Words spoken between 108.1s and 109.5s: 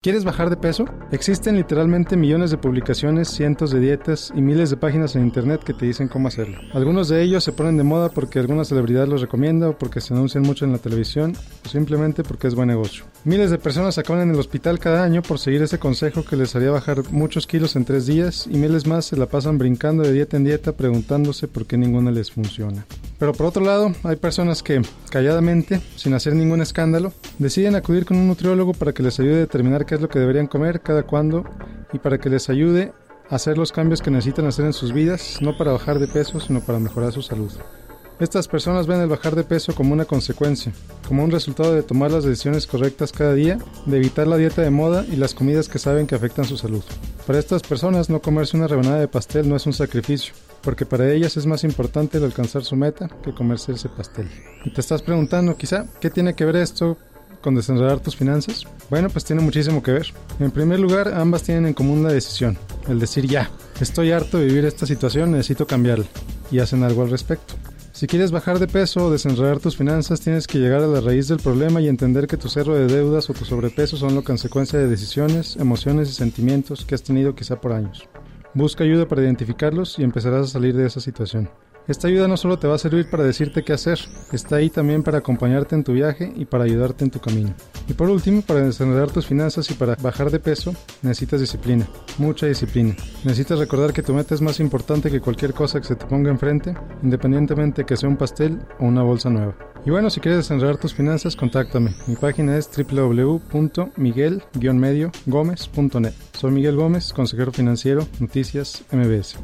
Noticias MBS.